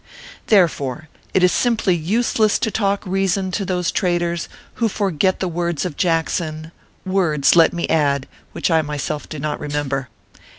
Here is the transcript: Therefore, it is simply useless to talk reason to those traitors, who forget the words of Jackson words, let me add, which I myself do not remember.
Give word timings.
Therefore, 0.47 1.09
it 1.31 1.43
is 1.43 1.51
simply 1.51 1.95
useless 1.95 2.57
to 2.57 2.71
talk 2.71 3.05
reason 3.05 3.51
to 3.51 3.63
those 3.63 3.91
traitors, 3.91 4.49
who 4.81 4.89
forget 4.89 5.39
the 5.39 5.47
words 5.47 5.85
of 5.85 5.95
Jackson 5.95 6.71
words, 7.05 7.55
let 7.55 7.71
me 7.71 7.87
add, 7.87 8.27
which 8.51 8.71
I 8.71 8.81
myself 8.81 9.29
do 9.29 9.37
not 9.37 9.59
remember. 9.59 10.07